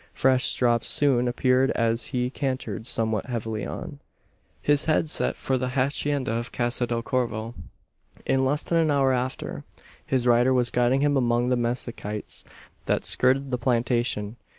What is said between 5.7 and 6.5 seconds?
hacienda